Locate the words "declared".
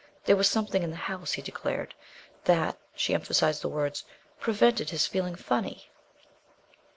1.43-1.93